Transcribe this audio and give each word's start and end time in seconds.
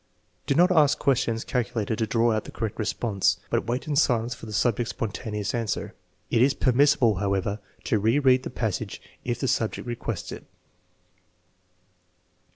9 0.47 0.47
Do 0.47 0.55
not 0.55 0.71
ask 0.71 0.97
questions 0.97 1.43
calculated 1.43 1.99
to 1.99 2.07
draw 2.07 2.31
out 2.31 2.45
the 2.45 2.51
correct 2.51 2.79
response, 2.79 3.37
but 3.51 3.67
wait 3.67 3.87
in 3.87 3.95
silence 3.95 4.33
for 4.33 4.47
the 4.47 4.51
subject's 4.51 4.89
spontaneous 4.89 5.53
answer. 5.53 5.93
It 6.31 6.41
is 6.41 6.55
permissible, 6.55 7.17
however, 7.17 7.59
to 7.83 7.99
re 7.99 8.17
read 8.17 8.41
the 8.41 8.49
passage 8.49 8.99
if 9.23 9.39
the 9.39 9.47
subject 9.47 9.87
requests 9.87 10.31
it. 10.31 10.47